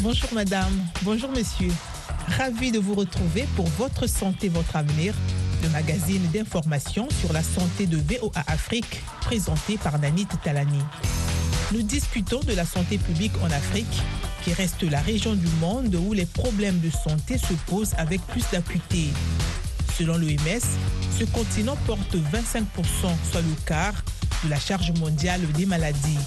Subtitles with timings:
[0.00, 0.72] Bonjour madame,
[1.02, 1.70] bonjour monsieur.
[2.38, 5.12] Ravi de vous retrouver pour Votre santé, votre avenir,
[5.64, 10.82] le magazine d'information sur la santé de VOA Afrique, présenté par Nanit Talani.
[11.72, 14.02] Nous discutons de la santé publique en Afrique,
[14.44, 18.44] qui reste la région du monde où les problèmes de santé se posent avec plus
[18.52, 19.08] d'acuité.
[19.98, 20.62] Selon l'OMS,
[21.18, 22.62] ce continent porte 25%,
[23.32, 23.94] soit le quart,
[24.44, 26.20] de la charge mondiale des maladies.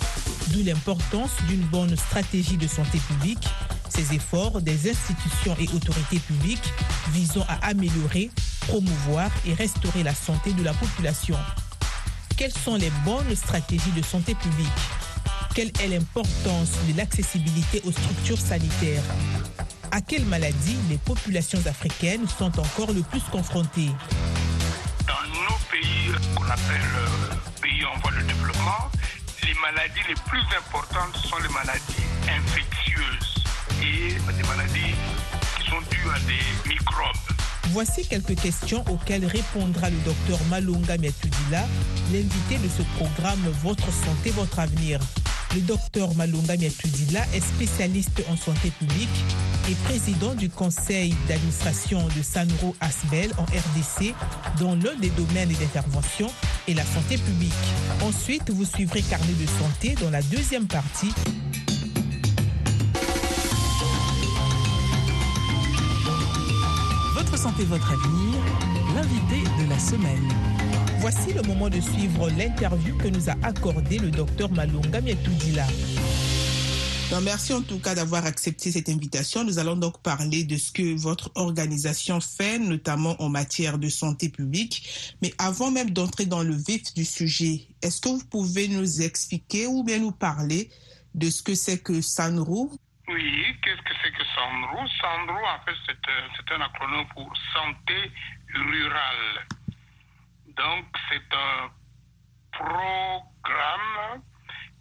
[0.50, 3.48] D'où l'importance d'une bonne stratégie de santé publique,
[3.88, 6.74] ces efforts des institutions et autorités publiques
[7.14, 8.30] visant à améliorer,
[8.68, 11.38] promouvoir et restaurer la santé de la population.
[12.36, 14.68] Quelles sont les bonnes stratégies de santé publique?
[15.56, 19.04] Quelle est l'importance de l'accessibilité aux structures sanitaires?
[19.94, 23.92] À quelles maladies les populations africaines sont encore le plus confrontées?
[25.06, 28.90] Dans nos pays qu'on appelle euh, pays en voie de développement,
[29.44, 33.44] les maladies les plus importantes sont les maladies infectieuses
[33.82, 34.96] et des maladies
[35.60, 37.36] qui sont dues à des microbes.
[37.72, 41.66] Voici quelques questions auxquelles répondra le docteur Malunga Miatudila,
[42.14, 45.02] l'invité de ce programme Votre santé, votre avenir.
[45.54, 49.10] Le docteur Malunga Miatudila est spécialiste en santé publique
[49.70, 54.14] et président du conseil d'administration de Sanro Asbel en RDC,
[54.60, 56.32] dont l'un des domaines d'intervention
[56.70, 57.52] est la santé publique.
[58.02, 61.14] Ensuite, vous suivrez Carnet de santé dans la deuxième partie.
[67.14, 68.40] Votre santé, votre avenir,
[68.96, 70.61] l'invité de la semaine.
[71.02, 75.66] Voici le moment de suivre l'interview que nous a accordé le docteur Malunga Miatudila.
[77.12, 79.44] Non, merci en tout cas d'avoir accepté cette invitation.
[79.44, 84.30] Nous allons donc parler de ce que votre organisation fait, notamment en matière de santé
[84.30, 85.16] publique.
[85.24, 89.66] Mais avant même d'entrer dans le vif du sujet, est-ce que vous pouvez nous expliquer
[89.66, 90.70] ou bien nous parler
[91.16, 92.72] de ce que c'est que SANRO
[93.08, 97.34] Oui, qu'est-ce que c'est que SANRO SANRO, en fait, c'est euh, c'est un acronyme pour
[97.54, 98.12] Santé
[98.54, 99.48] Rurale.
[100.62, 101.72] Donc, c'est un
[102.52, 104.22] programme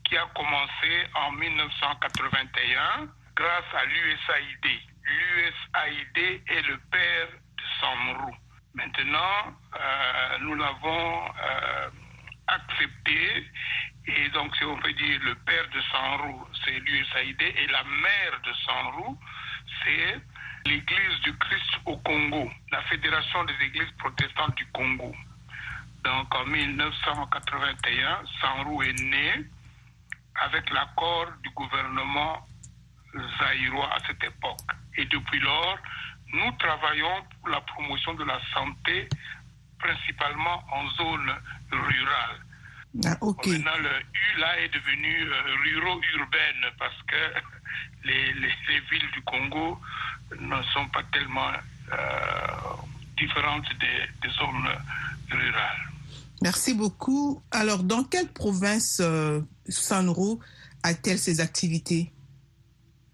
[0.04, 4.80] qui a commencé en 1981 grâce à l'USAID.
[5.04, 8.36] L'USAID est le père de Sanrou.
[8.74, 11.90] Maintenant, euh, nous l'avons euh,
[12.48, 13.46] accepté
[14.06, 18.40] et donc si on peut dire le père de Sanrou, c'est l'USAID et la mère
[18.44, 19.18] de Sanrou,
[19.82, 20.20] c'est
[20.66, 25.14] l'Église du Christ au Congo, la Fédération des Églises protestantes du Congo.
[26.10, 29.44] Donc en 1981, Sanrou est né
[30.42, 32.46] avec l'accord du gouvernement
[33.38, 34.68] zaïrois à cette époque.
[34.96, 35.78] Et depuis lors,
[36.32, 39.08] nous travaillons pour la promotion de la santé,
[39.78, 41.32] principalement en zone
[41.70, 42.38] rurale.
[43.06, 43.16] Ah.
[43.58, 47.22] Maintenant, le U là est devenu euh, ruro-urbaine parce que
[48.04, 49.80] les, les- les villes du Congo
[50.40, 51.52] ne sont pas tellement
[51.92, 51.96] euh,
[53.16, 54.68] différentes des, des zones
[55.30, 55.86] rurales.
[56.42, 57.42] Merci beaucoup.
[57.50, 60.40] Alors, dans quelle province euh, SANRO
[60.82, 62.12] a-t-elle ses activités?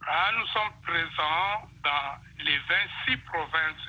[0.07, 2.57] Ah, nous sommes présents dans les
[3.09, 3.87] 26 provinces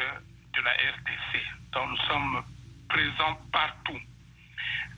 [0.56, 1.44] de la RDC.
[1.74, 2.44] Donc nous sommes
[2.90, 4.00] présents partout.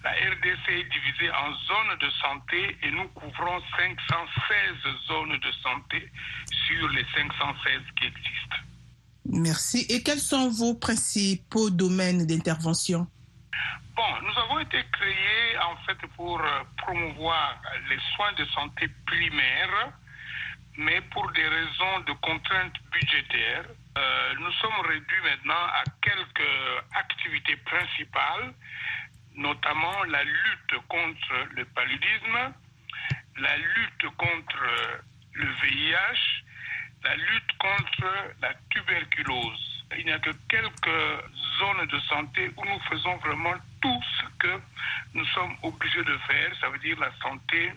[0.02, 6.10] La RDC est divisée en zones de santé et nous couvrons 516 zones de santé
[6.68, 8.56] sur les 516 qui existent.
[9.26, 9.86] Merci.
[9.90, 13.08] Et quels sont vos principaux domaines d'intervention?
[14.00, 19.92] Nous avons été créés en fait pour euh, promouvoir les soins de santé primaires,
[20.78, 23.66] mais pour des raisons de contraintes budgétaires,
[23.98, 28.54] euh, nous sommes réduits maintenant à quelques activités principales,
[29.36, 32.54] notamment la lutte contre le paludisme,
[33.38, 34.64] la lutte contre
[35.34, 36.44] le VIH,
[37.04, 39.79] la lutte contre la tuberculose.
[39.98, 41.24] Il n'y a que quelques
[41.60, 44.62] zones de santé où nous faisons vraiment tout ce que
[45.14, 47.72] nous sommes obligés de faire, ça veut dire la santé,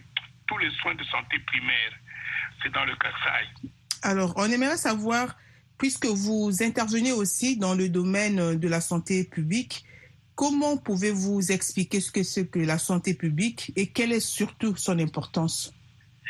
[0.47, 1.93] tous les soins de santé primaire.
[2.63, 3.71] C'est dans le Kassai.
[4.03, 5.37] Alors, on aimerait savoir,
[5.79, 9.85] puisque vous intervenez aussi dans le domaine de la santé publique,
[10.35, 14.99] comment pouvez-vous expliquer ce que c'est que la santé publique et quelle est surtout son
[14.99, 15.73] importance?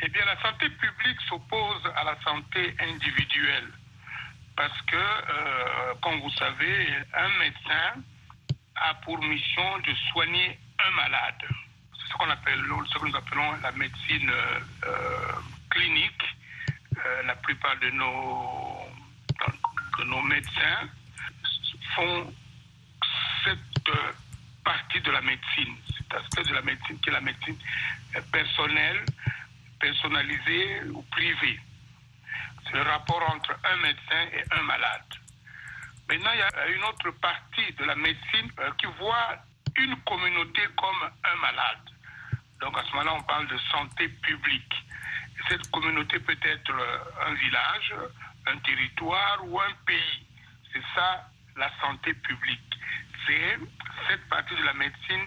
[0.05, 3.69] Eh bien, la santé publique s'oppose à la santé individuelle.
[4.57, 8.03] Parce que, euh, comme vous savez, un médecin
[8.77, 11.43] a pour mission de soigner un malade.
[11.95, 14.31] C'est ce qu'on appelle, ce que nous appelons la médecine
[14.85, 15.33] euh,
[15.71, 16.23] clinique.
[16.99, 18.87] Euh, la plupart de nos,
[19.99, 20.89] de nos médecins
[21.95, 22.33] font
[23.45, 23.91] cette
[24.63, 27.57] partie de la médecine, cet aspect de la médecine qui est la médecine
[28.31, 29.05] personnelle,
[29.81, 31.59] personnalisée ou privée.
[32.73, 35.03] Le rapport entre un médecin et un malade.
[36.09, 39.37] Maintenant, il y a une autre partie de la médecine qui voit
[39.77, 41.79] une communauté comme un malade.
[42.61, 44.75] Donc à ce moment-là, on parle de santé publique.
[45.49, 46.73] Cette communauté peut être
[47.27, 47.95] un village,
[48.47, 50.27] un territoire ou un pays.
[50.73, 52.79] C'est ça la santé publique.
[53.27, 53.59] C'est
[54.09, 55.27] cette partie de la médecine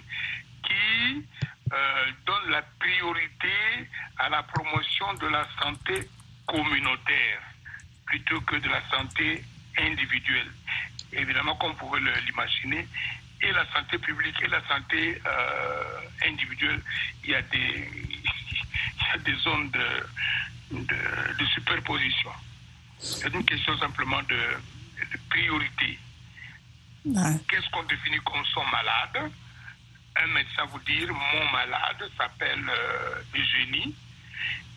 [0.64, 1.26] qui
[1.74, 6.10] euh, donne la priorité à la promotion de la santé
[6.46, 7.42] communautaire
[8.06, 9.44] plutôt que de la santé
[9.78, 10.52] individuelle.
[11.14, 12.88] Évidemment, comme vous pouvez l'imaginer,
[13.42, 16.82] et la santé publique et la santé euh, individuelle,
[17.24, 17.58] il y a des,
[18.02, 22.32] il y a des zones de, de, de superposition.
[23.00, 26.00] C'est une question simplement de, de priorité.
[27.06, 27.40] Ouais.
[27.50, 29.32] Qu'est-ce qu'on définit comme son malade?
[30.16, 33.94] Un médecin vous dire mon malade s'appelle euh, Eugénie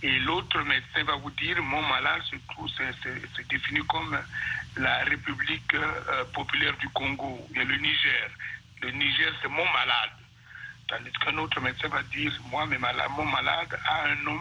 [0.03, 2.69] et l'autre médecin va vous dire mon malade se trouve
[3.89, 4.19] comme
[4.77, 8.31] la République euh, populaire du Congo, il y a le Niger.
[8.83, 10.11] Le Niger c'est mon malade.
[10.87, 14.39] Tandis qu'un autre médecin va dire moi mes malades, mon malade a un nom,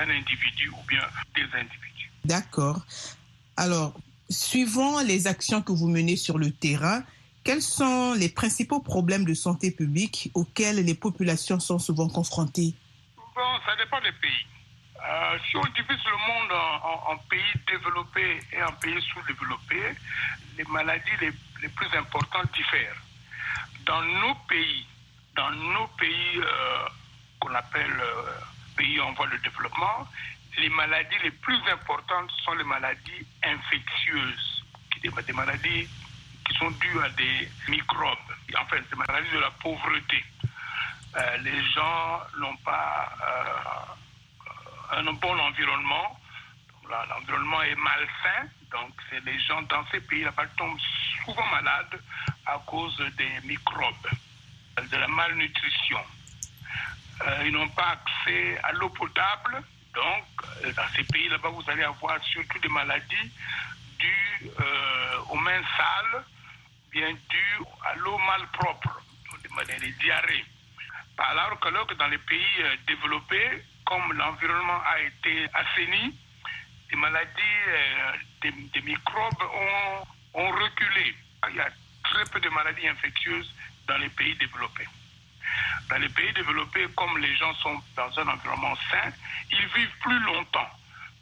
[0.00, 1.02] un individu ou bien
[1.34, 2.10] des individus.
[2.24, 2.84] D'accord.
[3.56, 3.94] Alors,
[4.28, 7.02] suivant les actions que vous menez sur le terrain,
[7.44, 12.74] quels sont les principaux problèmes de santé publique auxquels les populations sont souvent confrontées?
[13.16, 14.46] Bon, ça dépend des pays.
[15.08, 19.94] Euh, si on divise le monde en, pays développés et en pays sous-développés,
[20.58, 22.96] les maladies les, plus importantes diffèrent.
[23.84, 24.86] Dans nos pays,
[25.36, 26.88] dans nos pays euh,
[27.40, 28.40] qu'on appelle euh,
[28.76, 30.08] pays en voie de développement,
[30.58, 34.64] les maladies les plus importantes sont les maladies infectieuses,
[35.02, 35.88] des, des maladies
[36.46, 38.18] qui sont dues à des microbes,
[38.58, 40.24] enfin des maladies de la pauvreté.
[41.42, 43.96] Les gens n'ont pas
[44.92, 46.20] un bon environnement,
[46.88, 50.78] l'environnement est malsain, donc c'est les gens dans ces pays là-bas tombent
[51.24, 52.00] souvent malades
[52.46, 54.08] à cause des microbes,
[54.90, 56.00] de la malnutrition.
[57.22, 59.62] Euh, ils n'ont pas accès à l'eau potable,
[59.94, 63.32] donc dans ces pays là-bas vous allez avoir surtout des maladies
[63.98, 66.24] dues euh, aux mains sales,
[66.92, 69.00] bien dues à l'eau malpropre,
[69.42, 70.44] des, des diarrhées.
[71.18, 76.14] Alors que dans les pays euh, développés, comme l'environnement a été assaini,
[76.90, 77.30] les maladies,
[77.68, 78.12] euh,
[78.42, 79.42] des, microbes
[80.34, 81.16] ont, reculé.
[81.48, 81.68] Il y a
[82.04, 83.52] très peu de maladies infectieuses
[83.88, 84.86] dans les pays développés.
[85.88, 89.10] Dans les pays développés, comme les gens sont dans un environnement sain,
[89.50, 90.70] ils vivent plus longtemps.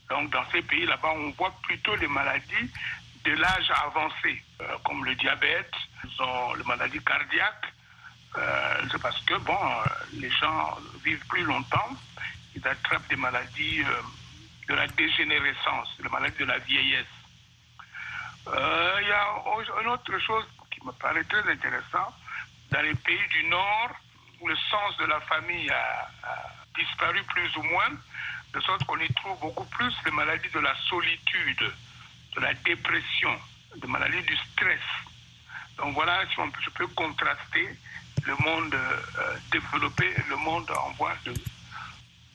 [0.09, 2.71] Donc dans ces pays là-bas, on voit plutôt les maladies
[3.25, 5.73] de l'âge avancé, euh, comme le diabète,
[6.57, 7.73] les maladies cardiaques.
[8.37, 9.59] Euh, c'est parce que bon,
[10.15, 11.97] les gens vivent plus longtemps,
[12.55, 14.03] ils attrapent des maladies euh,
[14.69, 17.07] de la dégénérescence, les maladies de la vieillesse.
[18.49, 22.15] Euh, il y a une autre chose qui me paraît très intéressant.
[22.71, 23.91] Dans les pays du Nord,
[24.41, 26.35] où le sens de la famille a, a
[26.77, 27.91] disparu plus ou moins,
[28.53, 31.73] de sorte qu'on y trouve beaucoup plus les maladies de la solitude,
[32.37, 33.37] de la dépression,
[33.77, 34.81] des maladies du stress.
[35.77, 37.77] Donc voilà, si on, je peux contraster
[38.25, 41.35] le monde euh, développé et le monde en voie de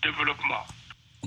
[0.03, 0.65] développement.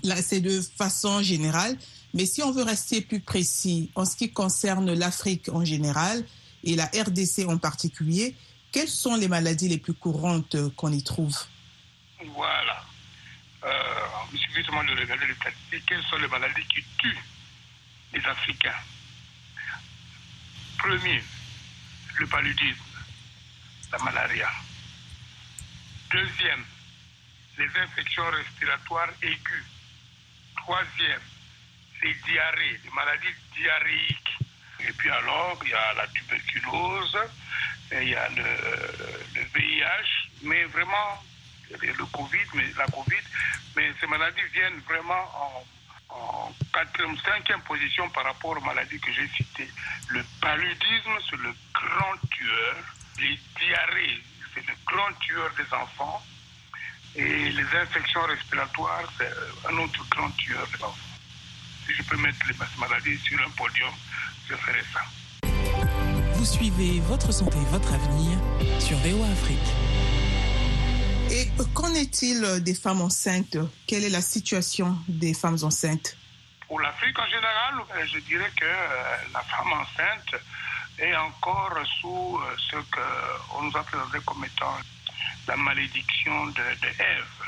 [0.03, 1.77] Là, c'est de façon générale,
[2.15, 6.25] mais si on veut rester plus précis en ce qui concerne l'Afrique en général
[6.65, 8.35] et la RDC en particulier,
[8.71, 11.37] quelles sont les maladies les plus courantes qu'on y trouve?
[12.35, 12.85] Voilà.
[13.65, 13.71] Euh,
[14.33, 15.85] il suffit justement de regarder les statistiques.
[15.87, 17.23] Quelles sont les maladies qui tuent
[18.15, 18.81] les Africains?
[20.79, 21.23] Premier,
[22.19, 22.81] le paludisme,
[23.93, 24.51] la malaria.
[26.11, 26.65] Deuxième,
[27.59, 29.65] les infections respiratoires aiguës.
[30.57, 31.21] Troisième,
[32.03, 34.39] les diarrhées, les maladies diarrhéiques.
[34.81, 37.19] Et puis alors, il y a la tuberculose,
[37.93, 38.43] il y a le,
[39.55, 41.23] VIH, mais vraiment
[41.71, 43.25] le Covid, mais la Covid,
[43.77, 45.65] mais ces maladies viennent vraiment en,
[46.15, 49.71] en quatrième, cinquième position par rapport aux maladies que j'ai citées.
[50.09, 52.77] Le paludisme, c'est le grand tueur.
[53.19, 54.23] Les diarrhées,
[54.55, 56.23] c'est le grand tueur des enfants.
[57.15, 59.31] Et les infections respiratoires, c'est
[59.69, 60.97] un autre grand tueur des enfants.
[61.87, 63.91] Si je peux mettre les maladies sur un podium,
[64.49, 65.01] je ferai ça.
[66.35, 68.39] Vous suivez Votre santé, votre avenir
[68.81, 69.59] sur VOA Afrique.
[71.31, 73.59] Et qu'en est-il des femmes enceintes?
[73.87, 76.17] Quelle est la situation des femmes enceintes?
[76.67, 78.65] Pour l'Afrique en général, je dirais que
[79.33, 80.41] la femme enceinte
[80.99, 82.41] et encore sous
[82.71, 84.77] ce qu'on nous a présenté comme étant
[85.47, 87.43] la malédiction de, de Ève.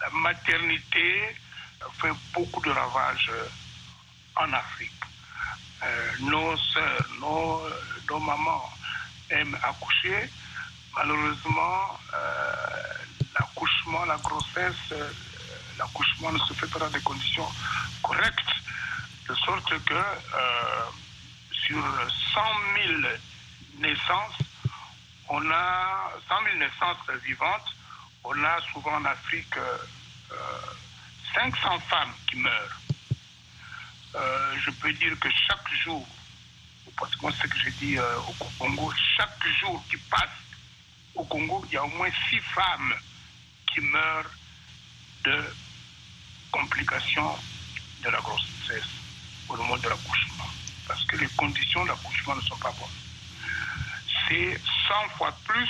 [0.00, 1.36] La maternité
[2.00, 3.30] fait beaucoup de ravages
[4.36, 4.92] en Afrique.
[5.82, 7.62] Euh, nos sœurs, nos,
[8.10, 8.70] nos, mamans
[9.30, 10.28] aiment accoucher.
[10.96, 12.92] Malheureusement, euh,
[13.38, 15.10] l'accouchement, la grossesse, euh,
[15.78, 17.48] l'accouchement ne se fait pas dans des conditions
[18.02, 18.54] correctes,
[19.28, 20.02] de sorte que
[21.52, 21.76] sur
[22.34, 22.40] 100
[22.86, 23.00] 000
[23.78, 24.38] naissances,
[25.28, 27.74] on a 100 000 naissances vivantes,
[28.24, 29.54] on a souvent en Afrique
[31.34, 32.80] 500 femmes qui meurent.
[34.14, 36.06] Euh, je peux dire que chaque jour,
[36.96, 40.28] parce que ce que j'ai dit euh, au Congo, chaque jour qui passe
[41.14, 42.94] au Congo, il y a au moins six femmes
[43.72, 44.30] qui meurent
[45.24, 45.44] de
[46.50, 47.36] complications
[48.02, 48.88] de la grossesse
[49.48, 50.48] au moment de l'accouchement.
[50.86, 53.07] Parce que les conditions d'accouchement ne sont pas bonnes.
[54.28, 55.68] C'est 100 fois plus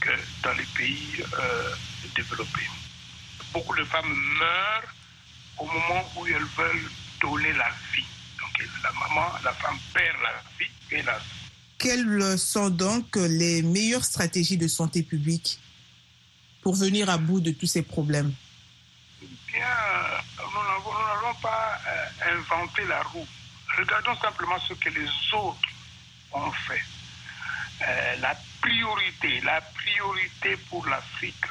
[0.00, 0.10] que
[0.42, 1.74] dans les pays euh,
[2.16, 2.68] développés.
[3.52, 4.94] Beaucoup de femmes meurent
[5.58, 8.06] au moment où elles veulent donner la vie.
[8.40, 11.22] Donc la maman, la femme perd la vie, hélas.
[11.78, 15.58] Quelles sont donc les meilleures stratégies de santé publique
[16.62, 18.32] pour venir à bout de tous ces problèmes?
[19.20, 19.66] Bien,
[20.38, 23.26] nous n'avons pas euh, inventé la roue.
[23.76, 25.68] Regardons simplement ce que les autres
[26.32, 26.82] ont fait.
[27.82, 31.44] Euh, la priorité, la priorité pour l'Afrique,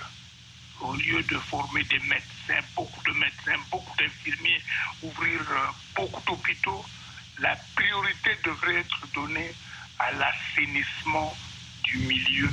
[0.79, 4.61] au lieu de former des médecins, beaucoup de médecins, beaucoup d'infirmiers,
[5.01, 6.85] ouvrir euh, beaucoup d'hôpitaux,
[7.39, 9.53] la priorité devrait être donnée
[9.99, 11.35] à l'assainissement
[11.83, 12.49] du milieu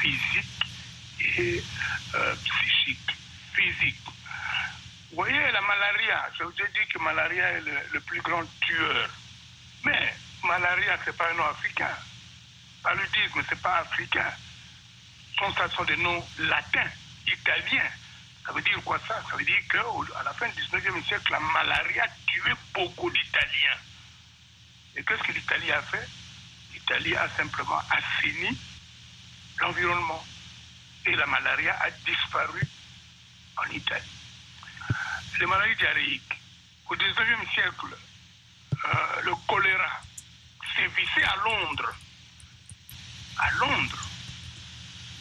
[0.00, 0.44] physique
[1.38, 1.62] et
[2.14, 3.10] euh, psychique.
[3.54, 4.00] Physique.
[5.10, 8.44] Vous voyez, la malaria, je vous ai dit que malaria est le, le plus grand
[8.60, 9.08] tueur.
[9.84, 10.14] Mais
[10.44, 11.96] malaria, ce n'est pas un nom africain.
[12.88, 14.32] Paludisme, ce n'est pas africain.
[15.38, 16.88] Ce sont des noms latins
[17.26, 17.84] italien.
[18.46, 19.22] Ça veut dire quoi ça?
[19.28, 23.76] Ça veut dire qu'à la fin du 19e siècle, la malaria tuait beaucoup d'Italiens.
[24.96, 26.08] Et qu'est-ce que l'Italie a fait?
[26.72, 28.58] L'Italie a simplement assaini
[29.58, 30.24] l'environnement.
[31.04, 32.62] Et la malaria a disparu
[33.58, 34.16] en Italie.
[35.38, 36.40] Les maladies diarrhéiques.
[36.88, 37.98] Au 19e siècle,
[38.72, 40.00] euh, le choléra
[40.74, 41.94] sévissait à Londres.
[43.38, 44.08] À Londres.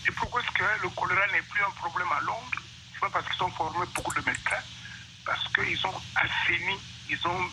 [0.07, 2.61] Et pourquoi est-ce que le choléra n'est plus un problème à Londres?
[2.93, 4.63] C'est pas parce qu'ils ont formé beaucoup de médecins,
[5.25, 6.77] parce qu'ils ont assaini,
[7.09, 7.51] ils ont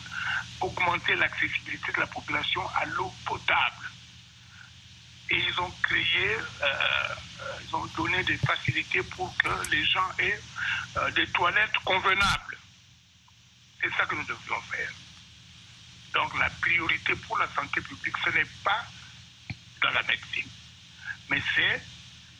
[0.61, 3.89] augmenté l'accessibilité de la population à l'eau potable.
[5.29, 7.15] Et ils ont créé, euh,
[7.67, 10.39] ils ont donné des facilités pour que les gens aient
[10.97, 12.57] euh, des toilettes convenables.
[13.81, 14.91] C'est ça que nous devrions faire.
[16.13, 18.85] Donc la priorité pour la santé publique, ce n'est pas
[19.81, 20.49] dans la médecine,
[21.29, 21.81] mais c'est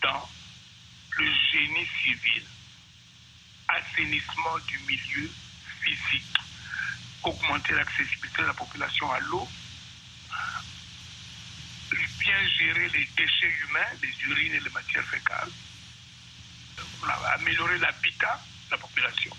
[0.01, 0.29] dans
[1.17, 2.43] le génie civil,
[3.67, 5.31] assainissement du milieu
[5.81, 6.37] physique,
[7.23, 9.47] augmenter l'accessibilité de la population à l'eau,
[12.19, 15.51] bien gérer les déchets humains, les urines et les matières fécales,
[17.35, 19.31] améliorer l'habitat de la population.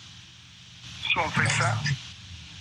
[1.02, 1.76] Si on fait ça,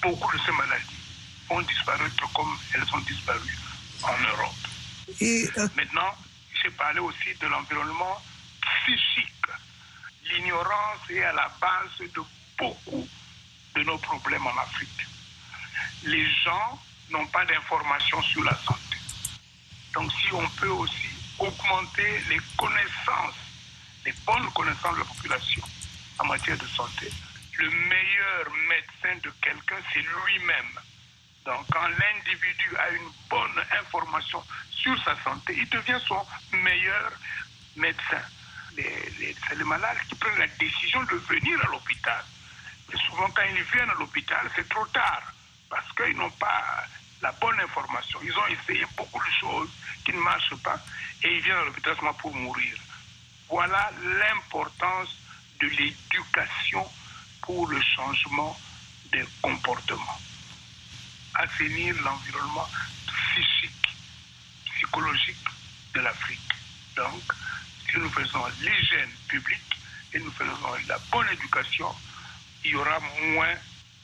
[0.01, 1.05] beaucoup de ces maladies
[1.47, 3.57] vont disparaître comme elles ont disparu
[4.03, 4.55] en Europe.
[5.21, 6.15] Et, euh, Maintenant,
[6.65, 8.19] j'ai parlé aussi de l'environnement
[8.61, 9.45] psychique.
[10.23, 12.21] L'ignorance est à la base de
[12.57, 13.07] beaucoup
[13.75, 15.05] de nos problèmes en Afrique.
[16.05, 16.81] Les gens
[17.11, 18.97] n'ont pas d'informations sur la santé.
[19.93, 23.35] Donc si on peut aussi augmenter les connaissances,
[24.03, 25.61] les bonnes connaissances de la population
[26.17, 27.11] en matière de santé,
[27.59, 30.79] le meilleur médecin de quelqu'un, c'est lui-même.
[31.45, 37.11] Donc quand l'individu a une bonne information sur sa santé, il devient son meilleur
[37.75, 38.21] médecin.
[38.75, 42.23] C'est les malades qui prennent la décision de venir à l'hôpital.
[42.91, 45.21] Et souvent, quand ils viennent à l'hôpital, c'est trop tard
[45.69, 46.83] parce qu'ils n'ont pas
[47.21, 48.19] la bonne information.
[48.23, 49.69] Ils ont essayé beaucoup de choses
[50.03, 50.79] qui ne marchent pas
[51.23, 52.75] et ils viennent à l'hôpital seulement pour mourir.
[53.49, 55.15] Voilà l'importance
[55.61, 56.85] de l'éducation
[57.41, 58.59] pour le changement
[59.11, 60.19] des comportements.
[61.35, 62.67] Assainir l'environnement
[63.07, 63.87] psychique,
[64.75, 65.45] psychologique
[65.93, 66.39] de l'Afrique.
[66.95, 67.21] Donc,
[67.89, 69.61] si nous faisons l'hygiène publique
[70.13, 71.87] et nous faisons la bonne éducation,
[72.63, 72.99] il y aura
[73.33, 73.53] moins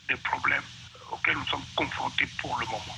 [0.10, 0.64] de problèmes
[1.12, 2.98] auxquels nous sommes confrontés pour le moment.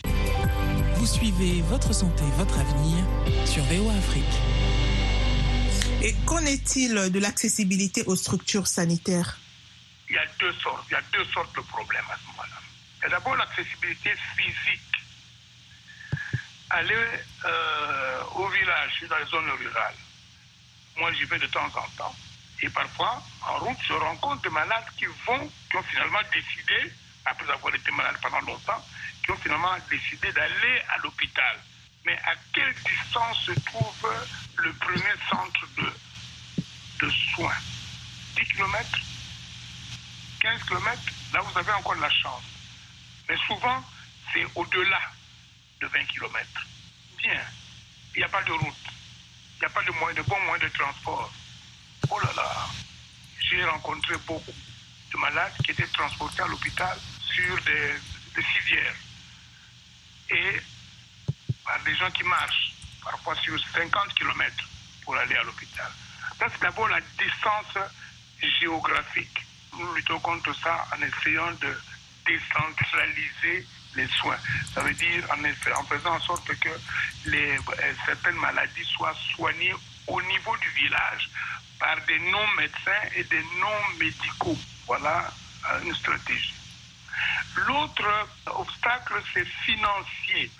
[0.96, 3.06] Vous suivez votre santé, votre avenir
[3.46, 4.24] sur VOA Afrique.
[6.02, 9.38] Et qu'en est-il de l'accessibilité aux structures sanitaires?
[10.10, 12.63] Il y a deux sortes, il y a deux sortes de problèmes à ce moment-là.
[13.10, 14.82] D'abord l'accessibilité physique.
[16.70, 16.96] aller
[17.46, 19.96] euh, au village, dans les zones rurales.
[20.98, 22.16] Moi, j'y vais de temps en temps.
[22.62, 26.92] Et parfois, en route, je rencontre des malades qui vont, qui ont finalement décidé,
[27.26, 28.84] après avoir été malades pendant longtemps,
[29.24, 31.60] qui ont finalement décidé d'aller à l'hôpital.
[32.06, 34.14] Mais à quelle distance se trouve
[34.58, 37.60] le premier centre de, de soins?
[38.36, 39.00] 10 km
[40.42, 41.00] 15 km
[41.34, 42.53] Là, vous avez encore de la chance.
[43.34, 43.84] Mais souvent,
[44.32, 45.02] c'est au-delà
[45.82, 46.68] de 20 km.
[47.18, 47.42] Bien,
[48.14, 48.76] il n'y a pas de route,
[49.56, 51.34] il n'y a pas de, moyen, de bons moyens de transport.
[52.12, 52.70] Oh là là,
[53.40, 54.54] j'ai rencontré beaucoup
[55.12, 57.94] de malades qui étaient transportés à l'hôpital sur des,
[58.36, 58.96] des civières
[60.30, 60.62] et
[61.66, 62.72] par des gens qui marchent,
[63.04, 64.70] parfois sur 50 km
[65.02, 65.92] pour aller à l'hôpital.
[66.38, 67.90] Ça, c'est d'abord la distance
[68.60, 69.44] géographique.
[69.76, 71.76] Nous luttons contre ça en essayant de
[72.26, 74.38] décentraliser les soins.
[74.74, 76.70] Ça veut dire en, effet, en faisant en sorte que
[77.26, 77.58] les,
[78.06, 79.74] certaines maladies soient soignées
[80.08, 81.30] au niveau du village
[81.80, 84.58] par des non-médecins et des non-médicaux.
[84.88, 85.32] Voilà
[85.84, 86.54] une stratégie.
[87.68, 90.52] L'autre obstacle, c'est financier.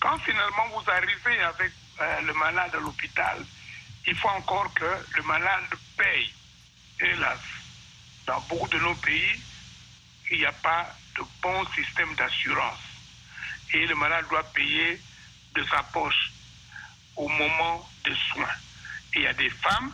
[0.00, 3.44] Quand finalement vous arrivez avec euh, le malade à l'hôpital,
[4.06, 5.64] il faut encore que le malade
[5.96, 6.32] paye.
[7.00, 7.38] Hélas,
[8.26, 9.40] dans beaucoup de nos pays,
[10.30, 12.80] il n'y a pas de bon système d'assurance.
[13.72, 15.00] Et le malade doit payer
[15.54, 16.32] de sa poche
[17.16, 18.56] au moment des soins.
[19.14, 19.92] Et il y a des femmes,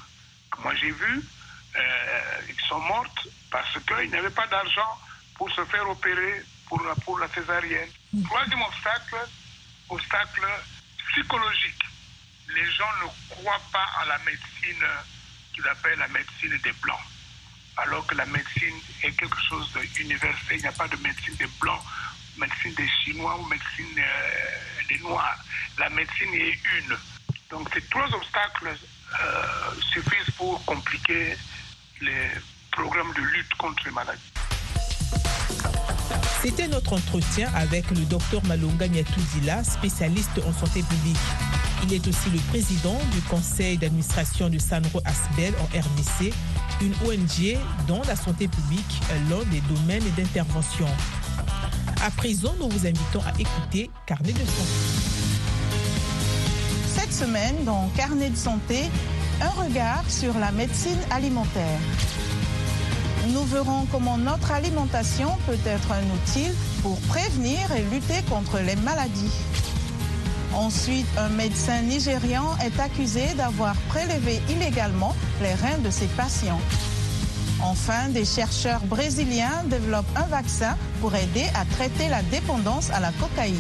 [0.51, 1.23] que moi j'ai vues,
[1.77, 4.99] euh, qui sont mortes parce qu'ils n'avaient pas d'argent
[5.35, 7.89] pour se faire opérer pour la, pour la césarienne.
[8.25, 9.17] Troisième obstacle,
[9.89, 10.47] obstacle
[11.11, 11.83] psychologique.
[12.49, 14.85] Les gens ne croient pas à la médecine
[15.53, 17.01] qu'ils appellent la médecine des Blancs.
[17.77, 19.16] Alors que la médecine est.
[20.57, 21.83] Il n'y a pas de médecine des Blancs,
[22.39, 25.37] médecine des Chinois ou médecine euh, des Noirs.
[25.79, 26.97] La médecine est une.
[27.51, 31.37] Donc ces trois obstacles euh, suffisent pour compliquer
[32.01, 32.31] les
[32.73, 34.33] programmes de lutte contre les maladies.
[36.41, 41.17] C'était notre entretien avec le docteur Malonga Nyatouzila, spécialiste en santé publique.
[41.83, 46.33] Il est aussi le président du conseil d'administration de Sanro Asbel en RDC,
[46.81, 50.87] une ONG dont la santé publique est l'un des domaines d'intervention.
[52.05, 55.07] À présent, nous vous invitons à écouter Carnet de santé.
[56.95, 58.85] Cette semaine, dans Carnet de santé,
[59.41, 61.79] un regard sur la médecine alimentaire.
[63.33, 66.49] Nous verrons comment notre alimentation peut être un outil
[66.83, 69.33] pour prévenir et lutter contre les maladies.
[70.57, 76.61] Ensuite, un médecin nigérian est accusé d'avoir prélevé illégalement les reins de ses patients.
[77.63, 83.13] Enfin, des chercheurs brésiliens développent un vaccin pour aider à traiter la dépendance à la
[83.13, 83.55] cocaïne.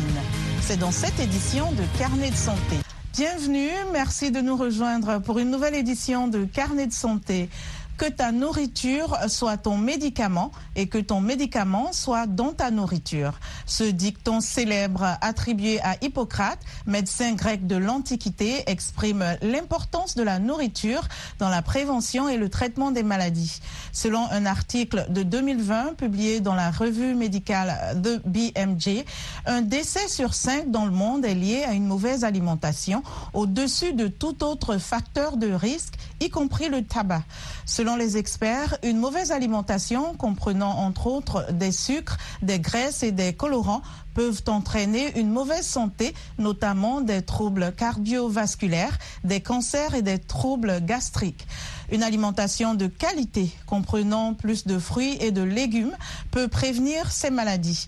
[0.63, 2.77] C'est dans cette édition de Carnet de santé.
[3.13, 7.51] Bienvenue, merci de nous rejoindre pour une nouvelle édition de Carnet de santé
[7.97, 13.39] que ta nourriture soit ton médicament et que ton médicament soit dans ta nourriture.
[13.67, 21.03] Ce dicton célèbre attribué à Hippocrate, médecin grec de l'Antiquité, exprime l'importance de la nourriture
[21.39, 23.61] dans la prévention et le traitement des maladies.
[23.93, 29.05] Selon un article de 2020 publié dans la revue médicale de BMJ,
[29.47, 34.09] un décès sur cinq dans le monde est lié à une mauvaise alimentation au-dessus de
[34.09, 37.23] tout autre facteur de risque, y compris le tabac.
[37.95, 43.83] Les experts, une mauvaise alimentation comprenant entre autres des sucres, des graisses et des colorants
[44.15, 51.47] peuvent entraîner une mauvaise santé, notamment des troubles cardiovasculaires, des cancers et des troubles gastriques.
[51.93, 55.95] Une alimentation de qualité comprenant plus de fruits et de légumes
[56.31, 57.87] peut prévenir ces maladies.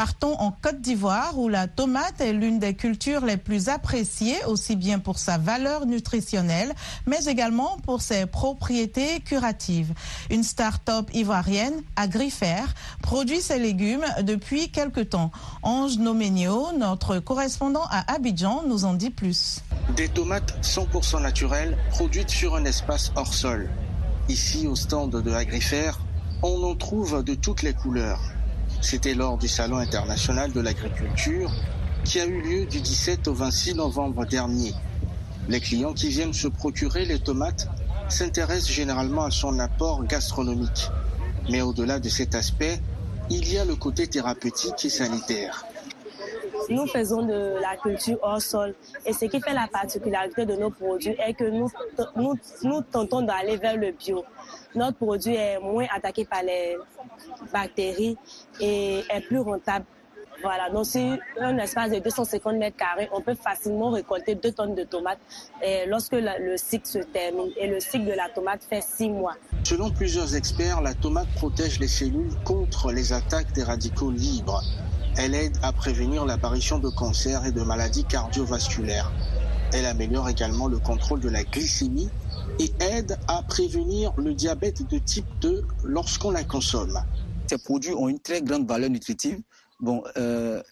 [0.00, 4.74] Partons en Côte d'Ivoire où la tomate est l'une des cultures les plus appréciées aussi
[4.74, 6.72] bien pour sa valeur nutritionnelle
[7.06, 9.92] mais également pour ses propriétés curatives.
[10.30, 15.32] Une start-up ivoirienne, Agrifère, produit ses légumes depuis quelque temps.
[15.62, 19.60] Ange Nomenio, notre correspondant à Abidjan, nous en dit plus.
[19.96, 23.68] Des tomates 100% naturelles produites sur un espace hors sol.
[24.30, 26.00] Ici, au stand de Agrifère,
[26.42, 28.22] on en trouve de toutes les couleurs.
[28.80, 31.50] C'était lors du Salon international de l'agriculture
[32.04, 34.72] qui a eu lieu du 17 au 26 novembre dernier.
[35.48, 37.68] Les clients qui viennent se procurer les tomates
[38.08, 40.90] s'intéressent généralement à son apport gastronomique.
[41.50, 42.80] Mais au-delà de cet aspect,
[43.28, 45.64] il y a le côté thérapeutique et sanitaire.
[46.68, 48.74] Nous faisons de la culture hors sol
[49.06, 51.70] et ce qui fait la particularité de nos produits est que nous,
[52.16, 54.24] nous, tentons d'aller vers le bio.
[54.74, 56.76] Notre produit est moins attaqué par les
[57.52, 58.16] bactéries
[58.60, 59.86] et est plus rentable
[60.42, 64.74] Voilà, donc sur un espace de 250 mètres carrés, on peut facilement récolter 2 tonnes
[64.74, 65.18] de tomates
[65.86, 67.50] lorsque le cycle se termine.
[67.56, 69.34] Et le cycle de la tomate fait 6 mois.
[69.64, 74.62] Selon plusieurs experts, la tomate protège les cellules contre les attaques des radicaux libres.
[75.16, 79.12] Elle aide à prévenir l'apparition de cancers et de maladies cardiovasculaires.
[79.72, 82.08] Elle améliore également le contrôle de la glycémie
[82.58, 86.98] et aide à prévenir le diabète de type 2 lorsqu'on la consomme.
[87.48, 89.40] Ces produits ont une très grande valeur nutritive.
[89.80, 90.62] Bon, euh,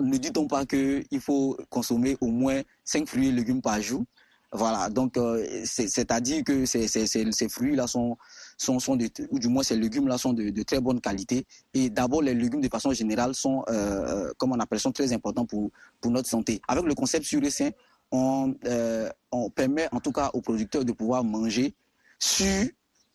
[0.00, 4.04] ne dit-on pas qu'il faut consommer au moins 5 fruits et légumes par jour?
[4.52, 8.16] Voilà, donc euh, c'est-à-dire que ces, ces fruits-là sont,
[8.58, 11.46] sont, de, ou du moins ces légumes-là sont de, très bonne qualité.
[11.72, 15.46] Et d'abord, les légumes de façon générale sont, euh, comme on appelle, sont très importants
[15.46, 16.60] pour, pour notre santé.
[16.68, 17.70] Avec le concept sur et sain,
[18.10, 21.74] on, euh, on permet en tout cas aux producteurs de pouvoir manger
[22.18, 22.66] sûr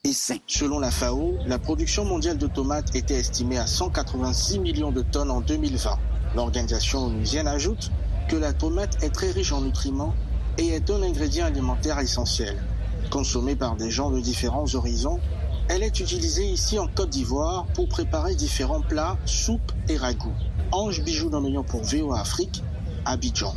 [0.04, 0.38] et sain.
[0.48, 5.32] Selon la FAO, la production mondiale de tomates était estimée à 186 millions de tonnes
[5.32, 5.98] en 2020.
[6.36, 7.92] L'organisation onusienne ajoute
[8.30, 10.14] que la tomate est très riche en nutriments
[10.58, 12.62] et est un ingrédient alimentaire essentiel.
[13.14, 15.20] Consommée par des gens de différents horizons,
[15.70, 20.34] elle est utilisée ici en Côte d'Ivoire pour préparer différents plats, soupes et ragoûts.
[20.72, 22.64] Ange Bijou Dominion pour VOA Afrique,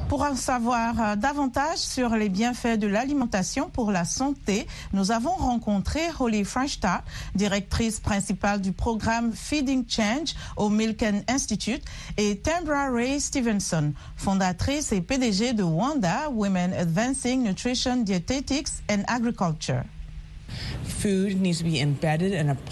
[0.09, 5.31] Pour en savoir euh, davantage sur les bienfaits de l'alimentation pour la santé, nous avons
[5.31, 7.05] rencontré Holly Freinstadt,
[7.35, 11.83] directrice principale du programme Feeding Change au Milken Institute,
[12.17, 19.85] et Tambra Ray Stevenson, fondatrice et PDG de WANDA, Women Advancing Nutrition, Dietetics and Agriculture.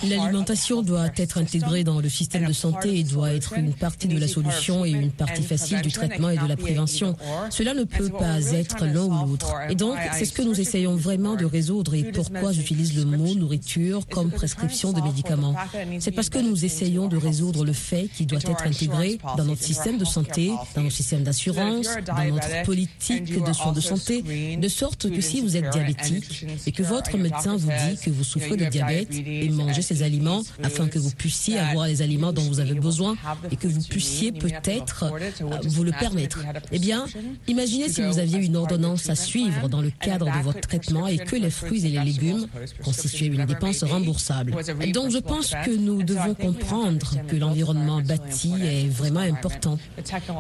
[0.09, 4.19] L'alimentation doit être intégrée dans le système de santé et doit être une partie de
[4.19, 7.17] la solution et une partie facile du traitement et de la prévention.
[7.51, 9.55] Cela ne peut pas être l'un ou l'autre.
[9.69, 13.35] Et donc, c'est ce que nous essayons vraiment de résoudre et pourquoi j'utilise le mot
[13.35, 15.55] nourriture comme prescription de médicaments.
[16.01, 19.63] C'est parce que nous essayons de résoudre le fait qu'il doit être intégré dans notre
[19.63, 24.69] système de santé, dans nos systèmes d'assurance, dans notre politique de soins de santé, de
[24.69, 28.57] sorte que si vous êtes diabétique et que votre médecin vous dit que vous souffrez
[28.57, 32.61] de diabète et mangez ces aliments afin que vous puissiez avoir les aliments dont vous
[32.61, 33.16] avez besoin
[33.50, 36.40] et que vous puissiez peut-être euh, vous le permettre.
[36.72, 37.07] Eh bien,
[37.46, 41.18] imaginez si vous aviez une ordonnance à suivre dans le cadre de votre traitement et
[41.18, 42.46] que les fruits et les légumes
[42.83, 44.55] constituaient une dépense remboursable.
[44.92, 49.79] Donc, je pense que nous devons comprendre que l'environnement bâti est vraiment important.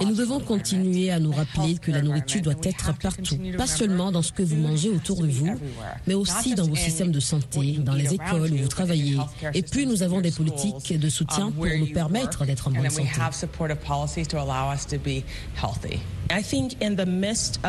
[0.00, 4.12] Et nous devons continuer à nous rappeler que la nourriture doit être partout, pas seulement
[4.12, 5.58] dans ce que vous mangez autour de vous,
[6.06, 9.16] mais aussi dans vos systèmes de santé, dans les écoles où vous travaillez.
[9.54, 13.10] Et puis, nous avons des politiques de soutien pour nous permettre d'être en bonne santé.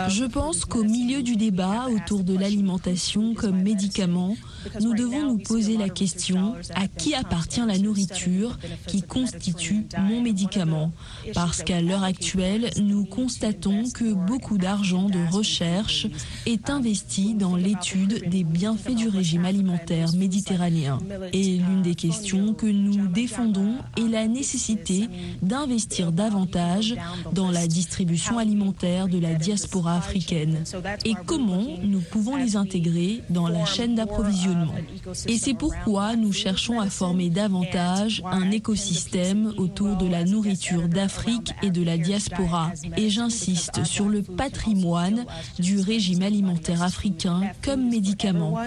[0.08, 4.36] Je pense qu'au milieu du débat autour de l'alimentation comme médicament,
[4.82, 10.92] nous devons nous poser la question à qui appartient la nourriture qui constitue mon médicament?
[11.34, 16.08] Parce qu'à l'heure actuelle, nous constatons que beaucoup d'argent de recherche
[16.46, 19.85] est investi dans l'étude des bienfaits du régime alimentaire
[20.16, 21.00] méditerranéen.
[21.34, 25.08] Et l'une des questions que nous défendons est la nécessité
[25.42, 26.96] d'investir davantage
[27.34, 30.64] dans la distribution alimentaire de la diaspora africaine
[31.04, 34.76] et comment nous pouvons les intégrer dans la chaîne d'approvisionnement.
[35.28, 41.54] Et c'est pourquoi nous cherchons à former davantage un écosystème autour de la nourriture d'Afrique
[41.62, 42.72] et de la diaspora.
[42.98, 45.26] Et j'insiste sur le patrimoine
[45.60, 48.58] du régime alimentaire africain comme médicament.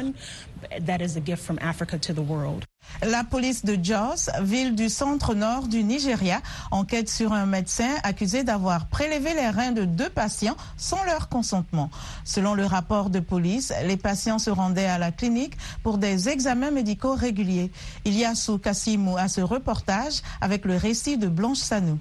[3.03, 6.41] La police de Jos, ville du centre-nord du Nigeria,
[6.71, 11.91] enquête sur un médecin accusé d'avoir prélevé les reins de deux patients sans leur consentement.
[12.25, 16.71] Selon le rapport de police, les patients se rendaient à la clinique pour des examens
[16.71, 17.71] médicaux réguliers.
[18.05, 21.99] Il y a sous Kassimou à ce reportage avec le récit de Blanche Sanou.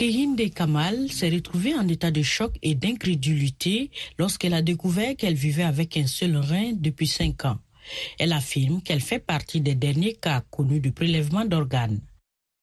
[0.00, 5.62] Kehinde Kamal s'est retrouvée en état de choc et d'incrédulité lorsqu'elle a découvert qu'elle vivait
[5.62, 7.58] avec un seul rein depuis cinq ans.
[8.18, 12.00] Elle affirme qu'elle fait partie des derniers cas connus de prélèvement d'organes.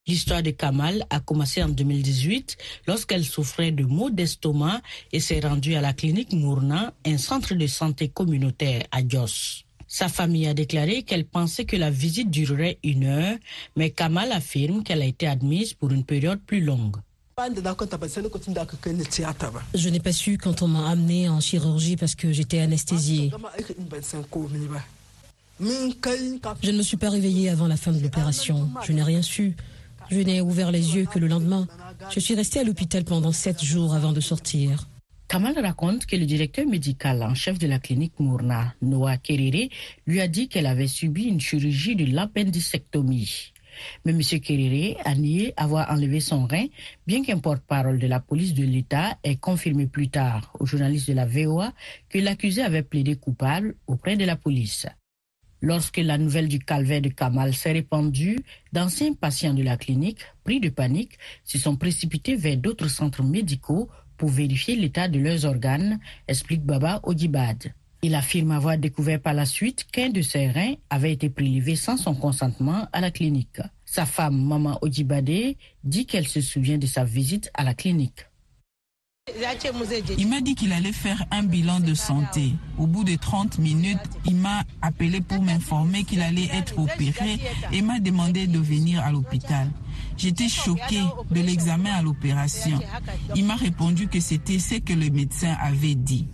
[0.08, 5.76] L'histoire de Kamal a commencé en 2018 lorsqu'elle souffrait de maux d'estomac et s'est rendue
[5.76, 9.64] à la clinique Mourna, un centre de santé communautaire à Jos.
[9.86, 13.38] Sa famille a déclaré qu'elle pensait que la visite durerait une heure,
[13.76, 16.98] mais Kamal affirme qu'elle a été admise pour une période plus longue.
[19.76, 23.32] Je n'ai pas su quand on m'a amené en chirurgie parce que j'étais anesthésiée.
[25.60, 28.72] Je ne me suis pas réveillée avant la fin de l'opération.
[28.84, 29.56] Je n'ai rien su.
[30.10, 31.68] Je n'ai ouvert les yeux que le lendemain.
[32.10, 34.88] Je suis restée à l'hôpital pendant sept jours avant de sortir.
[35.28, 39.70] Kamal raconte que le directeur médical en chef de la clinique Mourna, Noah Kerere,
[40.08, 43.54] lui a dit qu'elle avait subi une chirurgie de l'appendicectomie.
[44.06, 44.22] Mais M.
[44.22, 46.68] Kerere a nié avoir enlevé son rein,
[47.06, 51.14] bien qu'un porte-parole de la police de l'État ait confirmé plus tard aux journalistes de
[51.14, 51.74] la VOA
[52.10, 54.86] que l'accusé avait plaidé coupable auprès de la police.
[55.62, 58.38] Lorsque la nouvelle du calvaire de Kamal s'est répandue,
[58.74, 63.90] d'anciens patients de la clinique, pris de panique, se sont précipités vers d'autres centres médicaux
[64.18, 67.74] pour vérifier l'état de leurs organes, explique Baba Odibad.
[68.08, 71.98] Il affirme avoir découvert par la suite qu'un de ses reins avait été prélevé sans
[71.98, 73.60] son consentement à la clinique.
[73.84, 78.26] Sa femme, Maman Odibade, dit qu'elle se souvient de sa visite à la clinique.
[80.18, 82.54] Il m'a dit qu'il allait faire un bilan de santé.
[82.78, 87.38] Au bout de 30 minutes, il m'a appelé pour m'informer qu'il allait être opéré
[87.74, 89.68] et m'a demandé de venir à l'hôpital.
[90.16, 92.80] J'étais choquée de l'examen à l'opération.
[93.36, 96.26] Il m'a répondu que c'était ce que le médecin avait dit.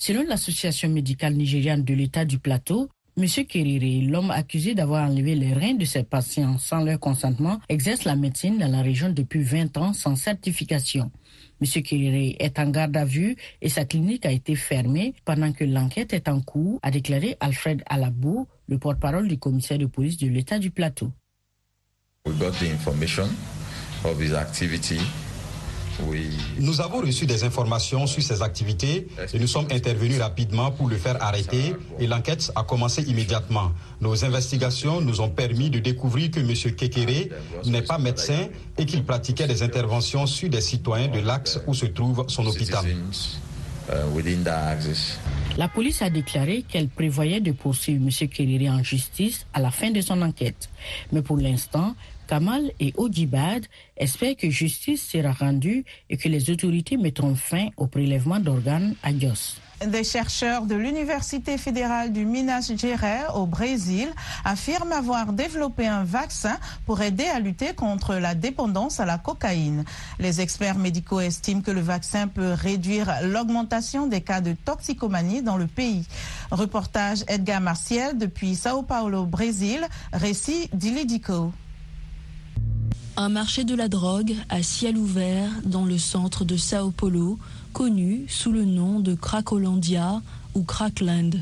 [0.00, 3.26] Selon l'association médicale nigériane de l'État du Plateau, M.
[3.46, 8.16] Kerire, l'homme accusé d'avoir enlevé les reins de ses patients sans leur consentement, exerce la
[8.16, 11.10] médecine dans la région depuis 20 ans sans certification.
[11.60, 11.82] M.
[11.82, 16.14] Kirire est en garde à vue et sa clinique a été fermée pendant que l'enquête
[16.14, 20.58] est en cours, a déclaré Alfred Alabou, le porte-parole du commissaire de police de l'État
[20.58, 21.12] du Plateau.
[26.58, 30.96] Nous avons reçu des informations sur ses activités et nous sommes intervenus rapidement pour le
[30.96, 33.72] faire arrêter et l'enquête a commencé immédiatement.
[34.00, 36.74] Nos investigations nous ont permis de découvrir que M.
[36.74, 37.28] Kekere
[37.66, 41.86] n'est pas médecin et qu'il pratiquait des interventions sur des citoyens de l'axe où se
[41.86, 42.84] trouve son hôpital.
[45.56, 48.28] La police a déclaré qu'elle prévoyait de poursuivre M.
[48.28, 50.70] Kerere en justice à la fin de son enquête.
[51.12, 51.94] Mais pour l'instant,
[52.30, 53.66] Kamal et Odibad
[53.96, 59.12] espèrent que justice sera rendue et que les autorités mettront fin au prélèvement d'organes à
[59.12, 59.56] Dios.
[59.84, 64.08] Des chercheurs de l'Université fédérale du Minas Gerais au Brésil
[64.44, 69.84] affirment avoir développé un vaccin pour aider à lutter contre la dépendance à la cocaïne.
[70.20, 75.56] Les experts médicaux estiment que le vaccin peut réduire l'augmentation des cas de toxicomanie dans
[75.56, 76.06] le pays.
[76.52, 79.80] Reportage Edgar Martiel depuis Sao Paulo, Brésil,
[80.12, 81.52] récit d'Ilidico.
[83.22, 87.38] Un marché de la drogue à ciel ouvert dans le centre de Sao Paulo,
[87.74, 90.22] connu sous le nom de Cracolandia
[90.54, 91.38] ou Crackland.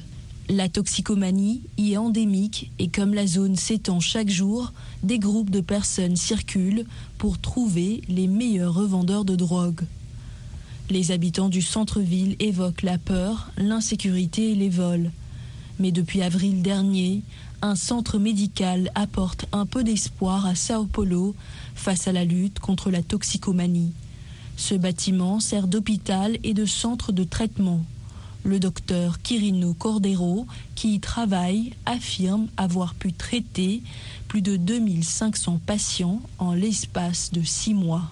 [0.49, 4.73] La toxicomanie y est endémique et comme la zone s'étend chaque jour,
[5.05, 6.85] des groupes de personnes circulent
[7.17, 9.83] pour trouver les meilleurs revendeurs de drogue.
[10.91, 15.13] Les habitants du centre-ville évoquent la peur, l'insécurité et les vols.
[15.79, 17.23] Mais depuis avril dernier,
[17.63, 21.35] un centre médical apporte un peu d'espoir à Sao Paulo
[21.75, 23.93] face à la lutte contre la toxicomanie.
[24.57, 27.85] Ce bâtiment sert d'hôpital et de centre de traitement.
[28.45, 33.83] Le docteur Quirino Cordero, qui y travaille, affirme avoir pu traiter
[34.29, 38.11] plus de 2500 patients en l'espace de six mois.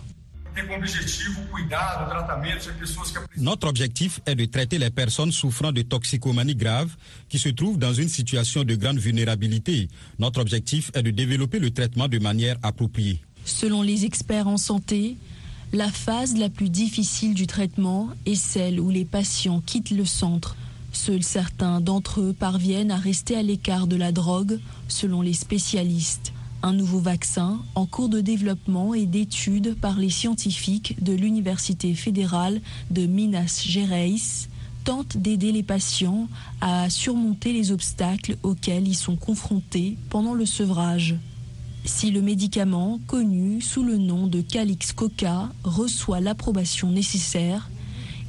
[3.36, 6.94] Notre objectif est de traiter les personnes souffrant de toxicomanie grave
[7.28, 9.88] qui se trouvent dans une situation de grande vulnérabilité.
[10.18, 13.20] Notre objectif est de développer le traitement de manière appropriée.
[13.44, 15.16] Selon les experts en santé,
[15.72, 20.56] la phase la plus difficile du traitement est celle où les patients quittent le centre.
[20.92, 26.32] Seuls certains d'entre eux parviennent à rester à l'écart de la drogue, selon les spécialistes.
[26.62, 32.60] Un nouveau vaccin en cours de développement et d'étude par les scientifiques de l'Université fédérale
[32.90, 34.14] de Minas Gerais
[34.84, 36.28] tente d'aider les patients
[36.60, 41.16] à surmonter les obstacles auxquels ils sont confrontés pendant le sevrage.
[41.84, 47.70] Si le médicament, connu sous le nom de Calix Coca, reçoit l'approbation nécessaire,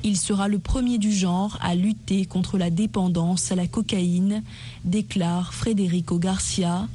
[0.04, 4.44] il sera le premier du genre à lutter contre la dépendance à la cocaïne,
[4.86, 6.88] déclare Federico Garcia,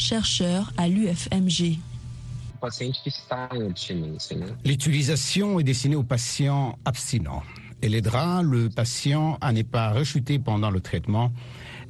[0.00, 1.78] chercheur à l'UFMG.
[4.64, 7.42] L'utilisation est destinée aux patients abstinents.
[7.82, 11.32] Elle aidera le patient à ne pas rechuter pendant le traitement.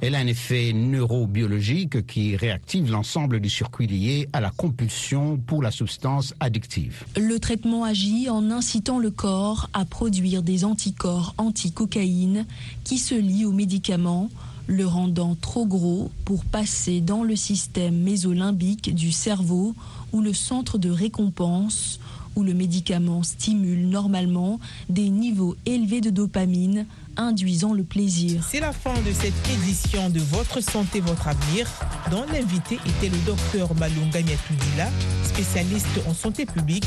[0.01, 5.61] Elle a un effet neurobiologique qui réactive l'ensemble du circuit lié à la compulsion pour
[5.61, 7.03] la substance addictive.
[7.17, 12.45] Le traitement agit en incitant le corps à produire des anticorps anti-cocaïne
[12.83, 14.29] qui se lient aux médicaments
[14.67, 19.73] le rendant trop gros pour passer dans le système mésolimbique du cerveau
[20.13, 21.99] ou le centre de récompense
[22.35, 26.85] où le médicament stimule normalement des niveaux élevés de dopamine,
[27.17, 28.43] induisant le plaisir.
[28.49, 31.67] C'est la fin de cette édition de Votre santé, votre avenir,
[32.09, 34.89] dont l'invité était le docteur Malunga Miatoudila,
[35.23, 36.85] spécialiste en santé publique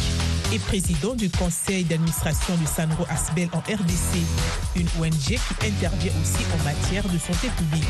[0.53, 4.21] et président du conseil d'administration du Sanro Asbel en RDC,
[4.77, 7.85] une ONG qui intervient aussi en matière de santé publique.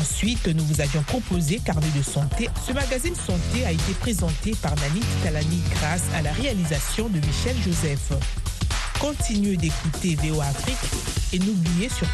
[0.00, 2.48] Ensuite, nous vous avions proposé Carnet de santé.
[2.66, 7.56] Ce magazine santé a été présenté par Nanit Talani grâce à la réalisation de Michel
[7.64, 8.12] Joseph.
[9.00, 10.76] Continuez d'écouter VO Afrique
[11.32, 12.08] et n'oubliez surtout